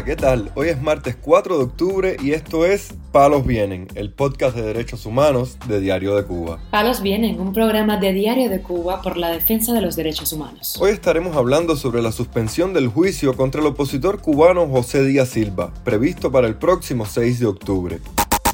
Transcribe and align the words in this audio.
Hola, 0.00 0.06
¿qué 0.06 0.16
tal? 0.16 0.50
Hoy 0.54 0.68
es 0.68 0.80
martes 0.80 1.14
4 1.20 1.58
de 1.58 1.64
octubre 1.64 2.16
y 2.22 2.32
esto 2.32 2.64
es 2.64 2.94
Palos 3.12 3.44
Vienen, 3.44 3.86
el 3.94 4.10
podcast 4.10 4.56
de 4.56 4.62
derechos 4.62 5.04
humanos 5.04 5.58
de 5.68 5.78
Diario 5.78 6.16
de 6.16 6.24
Cuba. 6.24 6.58
Palos 6.70 7.02
Vienen, 7.02 7.38
un 7.38 7.52
programa 7.52 7.98
de 7.98 8.14
Diario 8.14 8.48
de 8.48 8.62
Cuba 8.62 9.02
por 9.02 9.18
la 9.18 9.28
defensa 9.28 9.74
de 9.74 9.82
los 9.82 9.96
derechos 9.96 10.32
humanos. 10.32 10.78
Hoy 10.80 10.92
estaremos 10.92 11.36
hablando 11.36 11.76
sobre 11.76 12.00
la 12.00 12.12
suspensión 12.12 12.72
del 12.72 12.88
juicio 12.88 13.36
contra 13.36 13.60
el 13.60 13.66
opositor 13.66 14.22
cubano 14.22 14.66
José 14.68 15.04
Díaz 15.04 15.28
Silva, 15.28 15.70
previsto 15.84 16.32
para 16.32 16.46
el 16.46 16.54
próximo 16.54 17.04
6 17.04 17.38
de 17.38 17.46
octubre. 17.46 17.98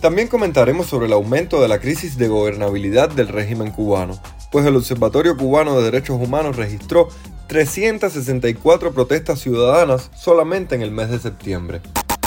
También 0.01 0.27
comentaremos 0.27 0.87
sobre 0.87 1.07
el 1.07 1.13
aumento 1.13 1.61
de 1.63 1.69
la 1.69 1.79
crisis 1.79 2.19
de 2.19 2.27
gobernabilidad 2.27 3.09
del 3.09 3.29
régimen 3.29 3.71
cubano, 3.71 4.19
pues 4.51 4.67
el 4.67 4.75
Observatorio 4.75 5.37
Cubano 5.37 5.79
de 5.79 5.85
Derechos 5.85 6.21
Humanos 6.21 6.57
registró 6.57 7.09
364 7.47 8.93
protestas 8.93 9.41
ciudadanas 9.41 10.11
solamente 10.15 10.75
en 10.75 10.83
el 10.83 10.91
mes 10.91 11.11
de 11.11 11.19
septiembre. 11.19 11.81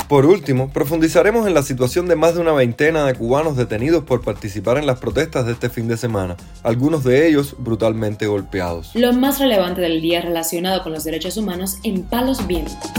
Por 0.10 0.26
último, 0.26 0.70
profundizaremos 0.70 1.46
en 1.46 1.54
la 1.54 1.62
situación 1.62 2.08
de 2.08 2.16
más 2.16 2.34
de 2.34 2.42
una 2.42 2.52
veintena 2.52 3.06
de 3.06 3.14
cubanos 3.14 3.56
detenidos 3.56 4.06
por 4.06 4.22
participar 4.22 4.80
en 4.80 4.88
las 4.88 4.98
protestas 4.98 5.46
de 5.46 5.52
este 5.52 5.70
fin 5.70 5.88
de 5.88 5.98
semana, 5.98 6.36
algunos 6.64 7.04
de 7.04 7.28
ellos 7.28 7.56
brutalmente 7.60 8.26
golpeados. 8.26 8.90
Lo 8.96 9.14
más 9.14 9.38
relevante 9.38 9.82
del 9.82 10.02
día 10.02 10.22
relacionado 10.22 10.82
con 10.82 10.94
los 10.94 11.04
derechos 11.04 11.38
humanos 11.38 11.78
en 11.84 12.02
Palos 12.02 12.48
Vientos. 12.48 12.90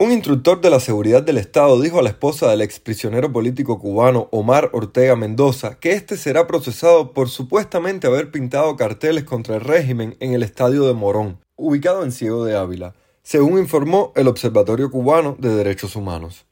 Un 0.00 0.12
instructor 0.12 0.60
de 0.60 0.70
la 0.70 0.78
seguridad 0.78 1.24
del 1.24 1.38
Estado 1.38 1.80
dijo 1.80 1.98
a 1.98 2.02
la 2.02 2.10
esposa 2.10 2.48
del 2.48 2.60
exprisionero 2.60 3.32
político 3.32 3.80
cubano 3.80 4.28
Omar 4.30 4.70
Ortega 4.72 5.16
Mendoza 5.16 5.80
que 5.80 5.90
éste 5.90 6.16
será 6.16 6.46
procesado 6.46 7.12
por 7.12 7.28
supuestamente 7.28 8.06
haber 8.06 8.30
pintado 8.30 8.76
carteles 8.76 9.24
contra 9.24 9.56
el 9.56 9.62
régimen 9.62 10.16
en 10.20 10.34
el 10.34 10.44
estadio 10.44 10.86
de 10.86 10.94
Morón, 10.94 11.40
ubicado 11.56 12.04
en 12.04 12.12
Ciego 12.12 12.44
de 12.44 12.54
Ávila, 12.56 12.94
según 13.24 13.58
informó 13.58 14.12
el 14.14 14.28
Observatorio 14.28 14.88
Cubano 14.88 15.36
de 15.36 15.52
Derechos 15.52 15.96
Humanos. 15.96 16.46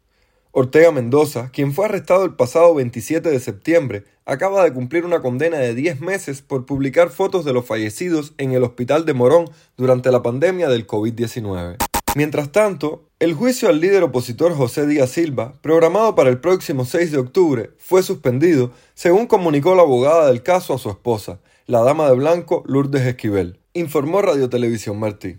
Ortega 0.50 0.90
Mendoza, 0.90 1.50
quien 1.52 1.72
fue 1.72 1.84
arrestado 1.84 2.24
el 2.24 2.34
pasado 2.34 2.74
27 2.74 3.30
de 3.30 3.38
septiembre, 3.38 4.02
acaba 4.24 4.64
de 4.64 4.72
cumplir 4.72 5.04
una 5.04 5.20
condena 5.20 5.58
de 5.58 5.72
10 5.72 6.00
meses 6.00 6.42
por 6.42 6.66
publicar 6.66 7.10
fotos 7.10 7.44
de 7.44 7.52
los 7.52 7.64
fallecidos 7.64 8.34
en 8.38 8.54
el 8.54 8.64
hospital 8.64 9.04
de 9.04 9.14
Morón 9.14 9.48
durante 9.76 10.10
la 10.10 10.24
pandemia 10.24 10.68
del 10.68 10.84
COVID-19. 10.84 11.76
Mientras 12.16 12.50
tanto, 12.50 13.10
el 13.18 13.34
juicio 13.34 13.68
al 13.68 13.78
líder 13.78 14.02
opositor 14.02 14.54
José 14.54 14.86
Díaz 14.86 15.10
Silva, 15.10 15.52
programado 15.60 16.14
para 16.14 16.30
el 16.30 16.40
próximo 16.40 16.86
6 16.86 17.12
de 17.12 17.18
octubre, 17.18 17.72
fue 17.76 18.02
suspendido, 18.02 18.72
según 18.94 19.26
comunicó 19.26 19.74
la 19.74 19.82
abogada 19.82 20.28
del 20.28 20.42
caso 20.42 20.72
a 20.72 20.78
su 20.78 20.88
esposa, 20.88 21.40
la 21.66 21.82
dama 21.82 22.08
de 22.08 22.16
blanco 22.16 22.62
Lourdes 22.64 23.02
Esquivel, 23.02 23.60
informó 23.74 24.22
Radio 24.22 24.48
Televisión 24.48 24.98
Martí. 24.98 25.36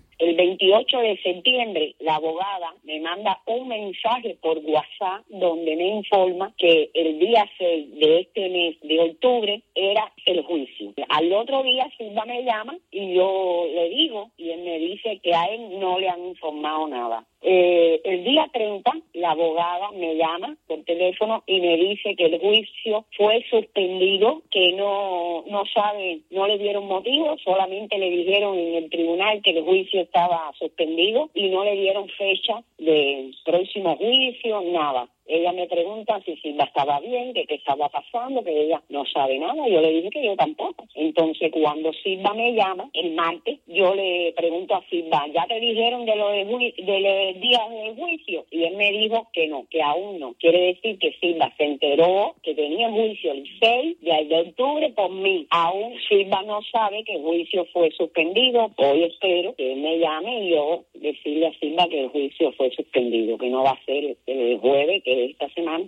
El 0.59 0.71
28 0.71 0.97
de 0.99 1.17
septiembre, 1.21 1.95
la 1.99 2.15
abogada 2.15 2.73
me 2.83 2.99
manda 2.99 3.39
un 3.45 3.67
mensaje 3.67 4.37
por 4.41 4.57
WhatsApp 4.57 5.23
donde 5.29 5.75
me 5.75 5.87
informa 5.87 6.53
que 6.57 6.89
el 6.95 7.19
día 7.19 7.47
6 7.59 7.95
de 7.99 8.19
este 8.21 8.49
mes 8.49 8.75
de 8.81 8.99
octubre 8.99 9.61
era 9.75 10.11
el 10.25 10.43
juicio. 10.43 10.93
Al 11.09 11.31
otro 11.33 11.61
día 11.61 11.87
Silva 11.97 12.25
me 12.25 12.43
llama 12.43 12.75
y 12.91 13.13
yo 13.13 13.67
le 13.71 13.89
digo 13.89 14.31
y 14.37 14.49
él 14.49 14.63
me 14.63 14.79
dice 14.79 15.19
que 15.21 15.35
a 15.35 15.45
él 15.45 15.79
no 15.79 15.99
le 15.99 16.09
han 16.09 16.25
informado 16.25 16.87
nada. 16.87 17.25
Eh, 17.41 18.01
el 18.03 18.23
día 18.23 18.49
30, 18.51 18.91
la 19.13 19.31
abogada 19.31 19.91
me 19.91 20.15
llama 20.15 20.57
por 20.67 20.83
teléfono 20.83 21.43
y 21.45 21.61
me 21.61 21.77
dice 21.77 22.15
que 22.15 22.25
el 22.25 22.39
juicio 22.39 23.05
fue 23.15 23.45
suspendido, 23.49 24.41
que 24.49 24.73
no, 24.73 25.43
no 25.47 25.63
sabe, 25.71 26.21
no 26.31 26.47
le 26.47 26.57
dieron 26.57 26.87
motivo, 26.87 27.37
solamente 27.43 27.99
le 27.99 28.09
dijeron 28.09 28.57
en 28.57 28.75
el 28.75 28.89
tribunal 28.89 29.41
que 29.43 29.51
el 29.51 29.63
juicio 29.63 30.01
estaba 30.01 30.46
suspendido 30.53 31.29
y 31.33 31.49
no 31.49 31.63
le 31.63 31.75
dieron 31.75 32.07
fecha 32.09 32.63
de 32.77 33.31
próximo 33.43 33.97
juicio, 33.97 34.61
nada. 34.61 35.07
Ella 35.27 35.51
me 35.51 35.67
pregunta 35.67 36.21
si 36.25 36.37
Silva 36.37 36.63
estaba 36.65 36.99
bien, 36.99 37.33
que 37.33 37.45
qué 37.45 37.55
estaba 37.55 37.89
pasando, 37.89 38.43
que 38.43 38.61
ella 38.61 38.81
no 38.89 39.05
sabe 39.05 39.37
nada. 39.39 39.67
Yo 39.67 39.81
le 39.81 39.91
dije 39.91 40.09
que 40.09 40.25
yo 40.25 40.35
tampoco. 40.35 40.85
Entonces, 40.95 41.51
cuando 41.51 41.91
Silva 41.93 42.33
me 42.33 42.53
llama, 42.53 42.89
el 42.93 43.11
martes, 43.13 43.59
yo 43.67 43.93
le 43.93 44.33
pregunto 44.37 44.75
a 44.75 44.83
Silva, 44.89 45.25
¿ya 45.33 45.45
te 45.47 45.59
dijeron 45.59 46.05
de 46.05 46.15
lo 46.15 46.29
de, 46.29 46.45
los 46.45 47.41
días 47.41 47.69
del 47.69 47.95
juicio? 47.95 48.45
Y 48.51 48.63
él 48.63 48.75
me 48.77 48.91
dijo 48.91 49.27
que 49.33 49.47
no, 49.47 49.65
que 49.69 49.81
aún 49.81 50.19
no. 50.19 50.33
Quiere 50.39 50.73
decir 50.73 50.97
que 50.97 51.13
Silva 51.19 51.53
se 51.57 51.65
enteró 51.65 52.35
que 52.41 52.55
tenía 52.55 52.89
juicio 52.89 53.33
el 53.33 53.45
6 53.59 53.97
de 54.01 54.39
octubre 54.47 54.89
por 54.95 55.11
mí. 55.11 55.47
Aún 55.49 55.93
Silva 56.07 56.43
no 56.43 56.61
sabe 56.71 57.03
que 57.03 57.15
el 57.15 57.21
juicio 57.21 57.65
fue 57.73 57.91
suspendido. 57.91 58.71
Hoy 58.77 59.03
espero 59.03 59.55
que 59.55 59.73
él 59.73 59.79
me 59.79 59.99
llame 59.99 60.45
y 60.45 60.49
yo 60.51 60.85
decirle 60.93 61.47
a 61.47 61.59
Silva 61.59 61.87
que 61.89 62.01
el 62.01 62.09
juicio 62.09 62.51
fue 62.53 62.71
suspendido, 62.71 63.37
que 63.37 63.49
no 63.49 63.63
va 63.63 63.71
a 63.71 63.85
ser 63.85 64.17
el 64.25 64.57
jueves, 64.59 65.03
que 65.03 65.16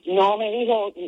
No 0.05 0.37
me 0.37 0.49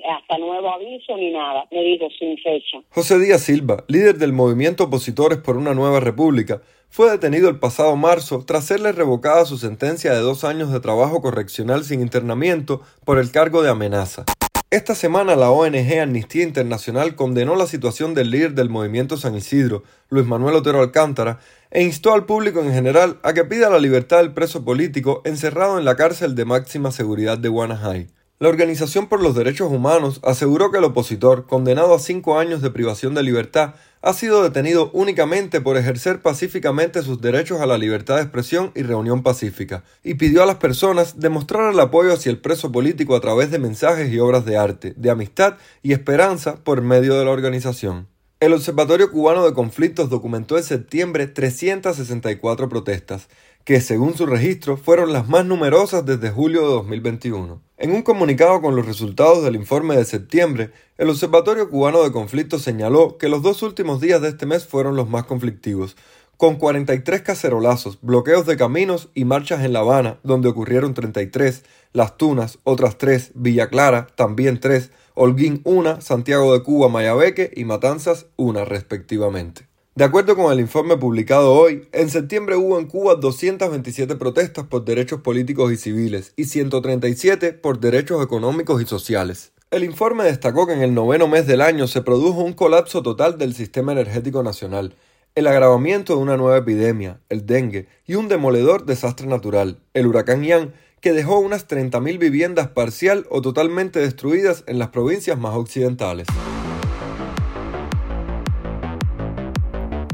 hasta 0.10 0.38
nuevo 0.38 0.74
aviso 0.74 1.16
ni 1.18 1.32
nada, 1.32 1.66
me 1.72 1.98
sin 2.20 2.38
fecha. 2.38 2.78
José 2.90 3.20
Díaz 3.20 3.42
Silva, 3.42 3.84
líder 3.88 4.18
del 4.18 4.34
movimiento 4.34 4.86
Opositores 4.86 5.40
por 5.40 5.58
una 5.58 5.74
Nueva 5.74 6.00
República, 6.00 6.62
fue 6.90 7.10
detenido 7.10 7.50
el 7.50 7.60
pasado 7.60 7.96
marzo 7.96 8.44
tras 8.46 8.66
serle 8.66 8.92
revocada 8.92 9.46
su 9.46 9.58
sentencia 9.58 10.14
de 10.14 10.20
dos 10.20 10.44
años 10.44 10.72
de 10.72 10.80
trabajo 10.80 11.22
correccional 11.22 11.84
sin 11.84 12.02
internamiento 12.02 12.82
por 13.06 13.18
el 13.18 13.32
cargo 13.32 13.64
de 13.64 13.70
amenaza. 13.70 14.26
Esta 14.74 14.96
semana 14.96 15.36
la 15.36 15.52
ONG 15.52 16.00
Amnistía 16.00 16.44
Internacional 16.44 17.16
condenó 17.16 17.58
la 17.58 17.68
situación 17.68 18.14
del 18.14 18.32
líder 18.32 18.54
del 18.54 18.70
movimiento 18.70 19.18
San 19.18 19.36
Isidro, 19.36 19.84
Luis 20.08 20.26
Manuel 20.26 20.56
Otero 20.56 20.80
Alcántara, 20.80 21.40
e 21.72 21.84
instó 21.84 22.14
al 22.14 22.26
público 22.26 22.62
en 22.62 22.72
general 22.72 23.20
a 23.22 23.34
que 23.34 23.44
pida 23.44 23.70
la 23.70 23.80
libertad 23.80 24.20
del 24.20 24.32
preso 24.32 24.64
político 24.64 25.24
encerrado 25.26 25.78
en 25.78 25.84
la 25.84 25.98
cárcel 25.98 26.36
de 26.36 26.46
máxima 26.46 26.92
seguridad 26.92 27.38
de 27.38 27.50
Guanajay. 27.50 28.08
La 28.40 28.48
Organización 28.48 29.08
por 29.08 29.22
los 29.22 29.36
Derechos 29.36 29.70
Humanos 29.70 30.22
aseguró 30.24 30.72
que 30.72 30.78
el 30.78 30.86
opositor, 30.86 31.48
condenado 31.48 31.94
a 31.94 32.00
cinco 32.00 32.40
años 32.40 32.62
de 32.62 32.72
privación 32.72 33.14
de 33.14 33.24
libertad, 33.24 33.76
ha 34.02 34.14
sido 34.14 34.44
detenido 34.44 34.90
únicamente 34.94 35.62
por 35.62 35.78
ejercer 35.78 36.22
pacíficamente 36.22 37.04
sus 37.04 37.22
derechos 37.22 37.62
a 37.62 37.66
la 37.66 37.78
libertad 37.78 38.16
de 38.16 38.24
expresión 38.24 38.72
y 38.76 38.82
reunión 38.82 39.22
pacífica, 39.24 39.84
y 40.04 40.16
pidió 40.16 40.42
a 40.44 40.46
las 40.46 40.56
personas 40.56 41.20
demostrar 41.20 41.72
el 41.72 41.80
apoyo 41.80 42.14
hacia 42.14 42.32
el 42.32 42.40
preso 42.40 42.72
político 42.72 43.16
a 43.16 43.22
través 43.22 43.52
de 43.52 43.60
mensajes 43.60 44.12
y 44.12 44.20
obras 44.20 44.46
de 44.46 44.58
arte, 44.58 44.94
de 44.98 45.10
amistad 45.10 45.58
y 45.84 45.94
esperanza 45.94 46.56
por 46.64 46.82
medio 46.82 47.16
de 47.16 47.26
la 47.26 47.32
organización. 47.32 48.08
El 48.40 48.54
Observatorio 48.54 49.12
Cubano 49.12 49.46
de 49.46 49.54
Conflictos 49.54 50.10
documentó 50.10 50.58
en 50.58 50.64
septiembre 50.64 51.28
364 51.28 52.70
protestas, 52.70 53.28
que 53.66 53.82
según 53.82 54.18
su 54.18 54.26
registro 54.26 54.78
fueron 54.78 55.14
las 55.14 55.30
más 55.30 55.46
numerosas 55.46 56.04
desde 56.08 56.32
julio 56.32 56.62
de 56.62 56.74
2021. 56.74 57.62
En 57.82 57.94
un 57.94 58.04
comunicado 58.04 58.62
con 58.62 58.76
los 58.76 58.86
resultados 58.86 59.44
del 59.44 59.56
informe 59.56 59.98
de 59.98 60.06
septiembre, 60.06 60.70
el 61.00 61.10
Observatorio 61.10 61.68
Cubano 61.68 62.04
de 62.04 62.12
Conflictos 62.12 62.62
señaló 62.62 63.18
que 63.18 63.28
los 63.28 63.42
dos 63.42 63.64
últimos 63.64 64.00
días 64.00 64.22
de 64.22 64.30
este 64.30 64.46
mes 64.46 64.68
fueron 64.68 64.96
los 64.96 65.10
más 65.10 65.24
conflictivos, 65.24 65.98
con 66.38 66.58
43 66.58 67.24
cacerolazos, 67.24 67.98
bloqueos 68.00 68.46
de 68.46 68.56
caminos 68.56 69.10
y 69.16 69.26
marchas 69.26 69.64
en 69.64 69.74
La 69.74 69.80
Habana, 69.80 70.20
donde 70.22 70.50
ocurrieron 70.50 70.94
33, 70.94 71.64
Las 71.92 72.18
Tunas, 72.18 72.60
otras 72.66 73.00
3, 73.00 73.32
Villa 73.34 73.68
Clara, 73.70 74.06
también 74.14 74.60
3, 74.60 74.92
Holguín 75.16 75.62
1, 75.64 76.02
Santiago 76.02 76.54
de 76.54 76.62
Cuba, 76.62 76.88
Mayabeque 76.88 77.50
y 77.56 77.66
Matanzas 77.66 78.28
1 78.36 78.64
respectivamente. 78.64 79.71
De 79.94 80.06
acuerdo 80.06 80.38
con 80.38 80.54
el 80.54 80.62
informe 80.62 80.96
publicado 80.96 81.52
hoy, 81.52 81.90
en 81.92 82.10
septiembre 82.10 82.56
hubo 82.56 82.80
en 82.80 82.88
Cuba 82.88 83.16
227 83.16 84.16
protestas 84.16 84.66
por 84.66 84.86
derechos 84.86 85.20
políticos 85.20 85.70
y 85.74 85.76
civiles 85.76 86.32
y 86.38 86.46
137 86.46 87.52
por 87.52 87.82
derechos 87.82 88.24
económicos 88.24 88.82
y 88.82 88.86
sociales. 88.86 89.52
El 89.70 89.84
informe 89.84 90.24
destacó 90.24 90.66
que 90.66 90.72
en 90.72 90.82
el 90.82 90.94
noveno 90.94 91.28
mes 91.28 91.46
del 91.46 91.60
año 91.60 91.88
se 91.88 92.04
produjo 92.04 92.40
un 92.40 92.54
colapso 92.54 93.04
total 93.04 93.38
del 93.38 93.54
sistema 93.54 93.92
energético 93.92 94.44
nacional, 94.44 94.96
el 95.36 95.46
agravamiento 95.46 96.16
de 96.16 96.22
una 96.22 96.38
nueva 96.38 96.60
epidemia, 96.60 97.20
el 97.28 97.46
dengue, 97.46 97.90
y 98.08 98.16
un 98.16 98.30
demoledor 98.30 98.86
desastre 98.86 99.28
natural, 99.28 99.82
el 99.94 100.08
huracán 100.08 100.46
Ian, 100.46 100.74
que 101.02 101.12
dejó 101.12 101.40
unas 101.40 101.68
30.000 101.68 102.18
viviendas 102.18 102.70
parcial 102.70 103.28
o 103.30 103.42
totalmente 103.42 104.00
destruidas 104.00 104.64
en 104.68 104.80
las 104.80 104.88
provincias 104.88 105.38
más 105.38 105.56
occidentales. 105.58 106.28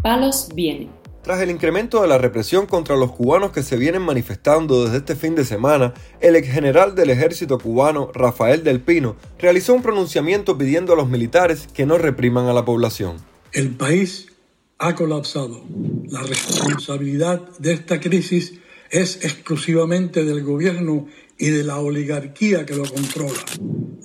Palos 0.08 0.48
viene. 0.56 0.88
Tras 1.22 1.42
el 1.42 1.52
incremento 1.52 2.02
de 2.02 2.08
la 2.08 2.18
represión 2.18 2.66
contra 2.66 2.96
los 2.96 3.12
cubanos 3.12 3.52
que 3.52 3.62
se 3.62 3.76
vienen 3.76 4.04
manifestando 4.04 4.86
desde 4.86 5.00
este 5.00 5.18
fin 5.18 5.36
de 5.36 5.44
semana, 5.44 5.94
el 6.22 6.38
ex 6.38 6.48
general 6.48 6.96
del 6.96 7.10
ejército 7.10 7.60
cubano, 7.60 8.10
Rafael 8.14 8.64
del 8.64 8.80
Pino, 8.80 9.18
realizó 9.38 9.74
un 9.74 9.82
pronunciamiento 9.82 10.58
pidiendo 10.58 10.94
a 10.94 10.96
los 10.96 11.10
militares 11.10 11.68
que 11.74 11.86
no 11.86 11.98
repriman 11.98 12.46
a 12.46 12.54
la 12.54 12.64
población. 12.64 13.18
El 13.52 13.72
país 13.76 14.28
ha 14.78 14.96
colapsado. 14.96 15.62
La 16.08 16.24
responsabilidad 16.24 17.42
de 17.60 17.74
esta 17.74 18.00
crisis 18.00 18.54
es 18.90 19.26
exclusivamente 19.26 20.24
del 20.24 20.42
gobierno 20.42 21.06
y 21.38 21.50
de 21.50 21.66
la 21.66 21.80
oligarquía 21.80 22.66
que 22.66 22.76
lo 22.76 22.86
controla. 22.86 23.44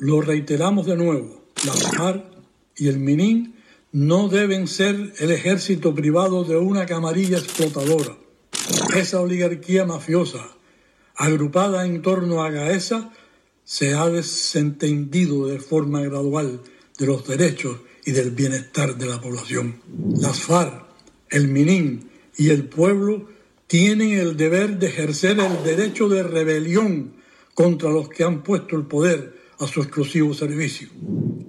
Lo 0.01 0.21
reiteramos 0.21 0.85
de 0.85 0.97
nuevo, 0.97 1.45
la 1.65 1.73
FARC 1.75 2.25
y 2.77 2.89
el 2.89 2.99
MININ 2.99 3.62
no 3.93 4.29
deben 4.29 4.67
ser 4.67 5.13
el 5.19 5.31
ejército 5.31 5.95
privado 5.95 6.45
de 6.45 6.57
una 6.57 6.87
camarilla 6.87 7.39
explotadora. 7.39 8.17
Esa 8.95 9.21
oligarquía 9.21 9.85
mafiosa 9.85 10.53
agrupada 11.15 11.87
en 11.87 12.03
torno 12.03 12.43
a 12.43 12.51
Gaesa, 12.51 13.13
se 13.65 13.95
ha 13.95 14.09
desentendido 14.09 15.47
de 15.47 15.61
forma 15.61 16.01
gradual 16.01 16.61
de 16.99 17.07
los 17.07 17.27
derechos 17.27 17.79
y 18.05 18.13
del 18.13 18.33
bienestar 18.33 18.97
de 18.97 19.07
la 19.07 19.21
población. 19.21 19.81
Las 20.17 20.41
FARC, 20.41 20.85
el 21.31 21.49
MININ 21.49 22.11
y 22.37 22.51
el 22.51 22.65
pueblo 22.65 23.29
tienen 23.67 24.19
el 24.19 24.37
deber 24.37 24.79
de 24.79 24.89
ejercer 24.89 25.39
el 25.39 25.63
derecho 25.65 26.09
de 26.09 26.23
rebelión 26.23 27.15
contra 27.55 27.91
los 27.91 28.09
que 28.09 28.25
han 28.25 28.43
puesto 28.43 28.77
el 28.77 28.87
poder 28.87 29.41
a 29.59 29.67
su 29.67 29.81
exclusivo 29.81 30.35
servicio. 30.35 30.89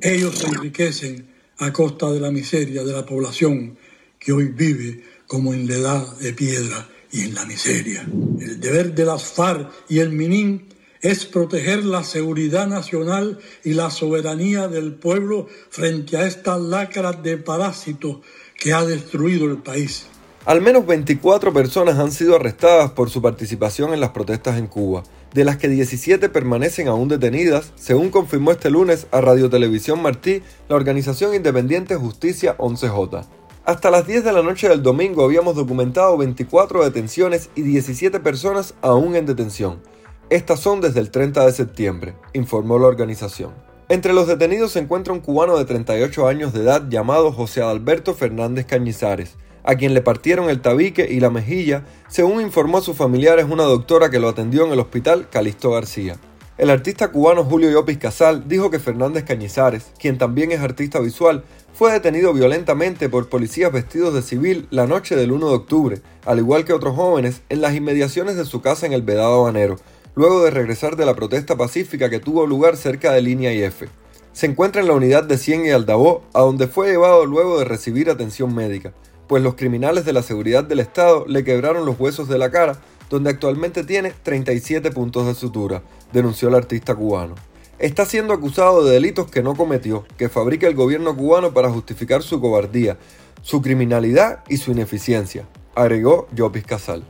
Ellos 0.02 0.38
se 0.38 0.48
enriquecen 0.48 1.33
a 1.64 1.74
costa 1.74 2.12
de 2.12 2.20
la 2.20 2.32
miseria 2.32 2.84
de 2.84 2.94
la 2.94 3.06
población 3.06 3.78
que 4.20 4.32
hoy 4.32 4.46
vive 4.46 5.04
como 5.28 5.54
en 5.54 5.68
la 5.68 5.76
edad 5.76 6.18
de 6.18 6.34
piedra 6.34 6.90
y 7.12 7.22
en 7.22 7.36
la 7.36 7.46
miseria. 7.46 8.06
El 8.40 8.60
deber 8.60 8.94
de 8.94 9.06
las 9.06 9.24
FARC 9.24 9.72
y 9.90 10.00
el 10.00 10.12
MININ 10.12 10.68
es 11.02 11.26
proteger 11.26 11.84
la 11.84 12.04
seguridad 12.04 12.68
nacional 12.68 13.40
y 13.64 13.74
la 13.74 13.90
soberanía 13.92 14.68
del 14.68 14.94
pueblo 14.94 15.48
frente 15.70 16.18
a 16.18 16.26
esta 16.26 16.58
lacra 16.58 17.12
de 17.12 17.38
parásitos 17.38 18.18
que 18.58 18.74
ha 18.74 18.86
destruido 18.86 19.46
el 19.46 19.58
país. 19.58 20.08
Al 20.46 20.62
menos 20.62 20.86
24 20.86 21.54
personas 21.54 21.98
han 22.00 22.12
sido 22.12 22.36
arrestadas 22.36 22.92
por 22.92 23.10
su 23.10 23.22
participación 23.22 23.94
en 23.94 24.00
las 24.00 24.10
protestas 24.10 24.58
en 24.58 24.68
Cuba, 24.68 25.04
de 25.34 25.44
las 25.44 25.58
que 25.58 25.68
17 25.68 26.30
permanecen 26.30 26.88
aún 26.88 27.08
detenidas, 27.08 27.74
según 27.76 28.10
confirmó 28.10 28.52
este 28.52 28.70
lunes 28.70 29.08
a 29.12 29.22
Radio 29.22 29.50
Televisión 29.50 30.02
Martí 30.02 30.42
la 30.70 30.76
organización 30.76 31.34
independiente 31.34 31.96
Justicia 31.96 32.58
11J. 32.58 33.26
Hasta 33.66 33.92
las 33.92 34.06
10 34.06 34.26
de 34.26 34.34
la 34.34 34.44
noche 34.44 34.68
del 34.68 34.84
domingo 34.84 35.24
habíamos 35.24 35.56
documentado 35.56 36.18
24 36.18 36.84
detenciones 36.84 37.50
y 37.56 37.62
17 37.62 38.20
personas 38.20 38.76
aún 38.82 39.16
en 39.16 39.26
detención. 39.26 39.82
Estas 40.30 40.60
son 40.60 40.82
desde 40.82 41.00
el 41.00 41.12
30 41.12 41.46
de 41.46 41.52
septiembre, 41.52 42.16
informó 42.34 42.78
la 42.78 42.88
organización. 42.88 43.54
Entre 43.90 44.14
los 44.14 44.28
detenidos 44.28 44.72
se 44.72 44.80
encuentra 44.80 45.14
un 45.14 45.20
cubano 45.20 45.58
de 45.58 45.66
38 45.66 46.28
años 46.28 46.54
de 46.54 46.62
edad 46.62 46.90
llamado 46.90 47.32
José 47.32 47.62
Adalberto 47.62 48.14
Fernández 48.14 48.66
Cañizares, 48.66 49.36
a 49.64 49.76
quien 49.76 49.94
le 49.94 50.02
partieron 50.02 50.50
el 50.50 50.62
tabique 50.62 51.08
y 51.10 51.20
la 51.20 51.30
mejilla, 51.30 51.86
según 52.08 52.42
informó 52.42 52.80
a 52.80 52.82
sus 52.82 52.98
familiares 52.98 53.46
una 53.50 53.64
doctora 53.64 54.10
que 54.10 54.20
lo 54.20 54.30
atendió 54.30 54.66
en 54.66 54.74
el 54.74 54.80
hospital 54.80 55.28
Calixto 55.30 55.72
García. 55.72 56.18
El 56.56 56.70
artista 56.70 57.12
cubano 57.12 57.44
Julio 57.44 57.72
Llopis 57.72 57.98
Casal 57.98 58.48
dijo 58.48 58.70
que 58.70 58.78
Fernández 58.78 59.24
Cañizares, 59.24 59.88
quien 59.98 60.20
también 60.20 60.52
es 60.52 60.60
artista 60.60 61.00
visual, 61.00 61.44
fue 61.74 61.92
detenido 61.92 62.32
violentamente 62.32 63.10
por 63.10 63.28
policías 63.28 63.72
vestidos 63.72 64.14
de 64.14 64.22
civil 64.22 64.68
la 64.70 64.86
noche 64.86 65.16
del 65.16 65.32
1 65.32 65.50
de 65.50 65.56
octubre, 65.56 66.02
al 66.26 66.38
igual 66.38 66.64
que 66.64 66.74
otros 66.74 66.96
jóvenes, 66.96 67.42
en 67.50 67.62
las 67.62 67.74
inmediaciones 67.74 68.36
de 68.36 68.46
su 68.46 68.62
casa 68.62 68.86
en 68.86 68.94
el 68.94 69.02
Vedado 69.02 69.42
Habanero, 69.42 69.78
luego 70.14 70.44
de 70.44 70.52
regresar 70.52 70.96
de 70.96 71.08
la 71.08 71.16
protesta 71.16 71.58
pacífica 71.58 72.12
que 72.12 72.20
tuvo 72.20 72.46
lugar 72.46 72.78
cerca 72.78 73.12
de 73.12 73.24
Línea 73.24 73.52
IF. 73.52 73.86
Se 74.32 74.46
encuentra 74.46 74.82
en 74.82 74.88
la 74.88 74.94
unidad 74.94 75.24
de 75.24 75.40
Cien 75.40 75.66
y 75.66 75.72
Aldabó, 75.72 76.24
a 76.34 76.42
donde 76.42 76.68
fue 76.68 76.92
llevado 76.92 77.26
luego 77.26 77.58
de 77.58 77.66
recibir 77.66 78.12
atención 78.12 78.54
médica, 78.54 78.94
pues 79.34 79.42
los 79.42 79.56
criminales 79.56 80.06
de 80.06 80.14
la 80.14 80.22
seguridad 80.22 80.64
del 80.64 80.80
Estado 80.80 81.26
le 81.28 81.44
quebraron 81.44 81.88
los 81.88 82.00
huesos 82.00 82.28
de 82.28 82.38
la 82.38 82.52
cara, 82.52 82.78
donde 83.10 83.32
actualmente 83.32 83.84
tiene 83.84 84.14
37 84.22 84.92
puntos 84.92 85.26
de 85.26 85.34
sutura, 85.34 85.82
denunció 86.12 86.50
el 86.50 86.54
artista 86.54 86.94
cubano. 86.94 87.34
Está 87.80 88.06
siendo 88.06 88.36
acusado 88.36 88.86
de 88.86 88.94
delitos 88.94 89.32
que 89.32 89.42
no 89.42 89.56
cometió, 89.56 90.06
que 90.20 90.30
fabrica 90.30 90.68
el 90.68 90.76
gobierno 90.76 91.18
cubano 91.18 91.52
para 91.52 91.72
justificar 91.72 92.22
su 92.22 92.40
cobardía, 92.40 93.00
su 93.42 93.64
criminalidad 93.64 94.44
y 94.50 94.58
su 94.58 94.70
ineficiencia, 94.70 95.48
agregó 95.74 96.28
Jopis 96.38 96.66
Casal. 96.66 97.04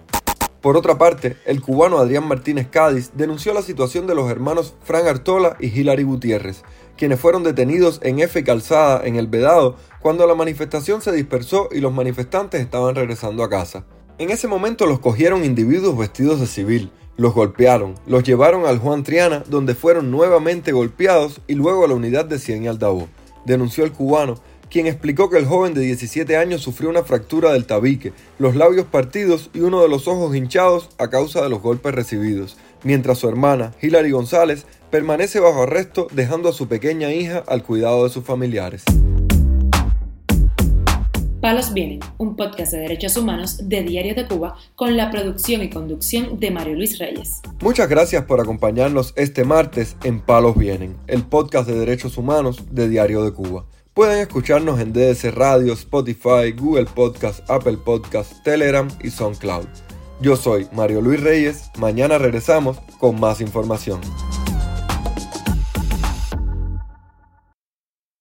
Por 0.63 0.77
otra 0.77 0.98
parte, 0.98 1.36
el 1.45 1.62
cubano 1.62 1.98
Adrián 1.98 2.25
Martínez 2.25 2.69
Cádiz 2.71 3.12
denunció 3.15 3.54
la 3.54 3.62
situación 3.62 4.07
de 4.07 4.15
los 4.15 4.31
hermanos 4.31 4.75
Fran 4.86 5.07
Artola 5.07 5.57
y 5.60 5.68
Hilary 5.68 6.04
Gutiérrez, 6.04 6.63
quienes 6.95 7.19
fueron 7.19 7.44
detenidos 7.44 8.00
en 8.01 8.19
F 8.19 8.45
Calzada 8.45 9.06
en 9.06 9.18
el 9.18 9.27
Vedado 9.27 9.75
cuando 10.00 10.25
la 10.25 10.36
manifestación 10.36 11.01
se 11.01 11.12
dispersó 11.12 11.68
y 11.69 11.81
los 11.81 11.92
manifestantes 11.92 12.62
estaban 12.62 12.95
regresando 12.95 13.44
a 13.44 13.50
casa. 13.50 13.83
En 14.19 14.30
ese 14.30 14.48
momento 14.48 14.86
los 14.86 15.01
cogieron 15.01 15.44
individuos 15.44 15.98
vestidos 15.98 16.39
de 16.39 16.48
civil, 16.48 16.92
los 17.18 17.33
golpearon, 17.33 17.95
los 18.07 18.24
llevaron 18.24 18.65
al 18.65 18.80
Juan 18.80 19.04
Triana 19.04 19.44
donde 19.50 19.75
fueron 19.75 20.12
nuevamente 20.12 20.71
golpeados 20.71 21.42
y 21.45 21.56
luego 21.56 21.83
a 21.83 21.89
la 21.89 21.95
unidad 21.95 22.24
de 22.24 22.39
Cien 22.39 22.63
y 22.63 22.68
Aldabó, 22.69 23.10
denunció 23.44 23.83
el 23.83 23.92
cubano 23.92 24.36
quien 24.69 24.88
explicó 24.88 25.30
que 25.30 25.38
el 25.38 25.45
joven 25.45 25.74
de 25.74 25.81
17 25.81 26.36
años 26.38 26.62
sufrió 26.62 26.89
una 26.89 27.04
fractura 27.04 27.54
del 27.54 27.65
tabique, 27.65 28.13
los 28.39 28.56
labios 28.56 28.86
partidos 28.86 29.50
y 29.54 29.60
uno 29.60 29.81
de 29.81 29.89
los 29.89 30.07
ojos 30.07 30.36
hinchados 30.36 30.89
a 30.98 31.10
causa 31.10 31.42
de 31.42 31.50
los 31.50 31.62
golpes 31.62 31.94
recibidos, 31.94 32.57
mientras 32.83 33.19
su 33.19 33.30
hermana, 33.30 33.74
Hilary 33.81 34.12
González, 34.12 34.65
permanece 34.89 35.39
bajo 35.39 35.63
arresto 35.63 36.07
dejando 36.12 36.50
a 36.50 36.54
su 36.54 36.68
pequeña 36.68 37.12
hija 37.12 37.44
al 37.48 37.63
cuidado 37.63 38.04
de 38.04 38.10
sus 38.10 38.24
familiares. 38.24 38.83
Palos 41.44 41.74
Vienen, 41.74 42.00
un 42.19 42.38
podcast 42.38 42.71
de 42.71 42.80
derechos 42.80 43.18
humanos 43.18 43.68
de 43.68 43.83
Diario 43.83 44.15
de 44.15 44.25
Cuba 44.25 44.56
con 44.75 44.95
la 44.95 45.12
producción 45.12 45.62
y 45.62 45.69
conducción 45.69 46.39
de 46.39 46.51
Mario 46.51 46.75
Luis 46.75 47.00
Reyes. 47.00 47.42
Muchas 47.60 47.89
gracias 47.89 48.24
por 48.24 48.39
acompañarnos 48.39 49.13
este 49.18 49.44
martes 49.44 49.98
en 50.06 50.21
Palos 50.21 50.56
Vienen, 50.56 50.95
el 51.07 51.24
podcast 51.24 51.68
de 51.68 51.77
derechos 51.77 52.18
humanos 52.18 52.63
de 52.71 52.88
Diario 52.88 53.25
de 53.25 53.33
Cuba. 53.33 53.65
Pueden 53.94 54.22
escucharnos 54.22 54.80
en 54.80 54.92
DS 54.92 55.36
Radio, 55.36 55.74
Spotify, 55.74 56.51
Google 56.57 56.86
Podcast, 56.86 57.48
Apple 57.48 57.78
Podcast, 57.78 58.42
Telegram 58.44 58.88
y 59.04 59.12
SoundCloud. 59.12 59.68
Yo 60.19 60.36
soy 60.36 60.68
Mario 60.74 61.00
Luis 61.00 61.22
Reyes, 61.22 61.69
mañana 61.78 62.18
regresamos 62.18 62.80
con 63.00 63.19
más 63.19 63.40
información. 63.40 64.01